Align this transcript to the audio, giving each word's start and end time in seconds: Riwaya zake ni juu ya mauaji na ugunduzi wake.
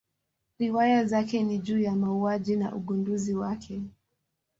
Riwaya 0.59 1.05
zake 1.05 1.43
ni 1.43 1.57
juu 1.59 1.79
ya 1.79 1.95
mauaji 1.95 2.55
na 2.55 2.75
ugunduzi 2.75 3.35
wake. 3.35 3.81